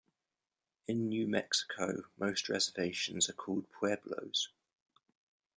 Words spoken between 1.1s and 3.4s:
Mexico, most reservations are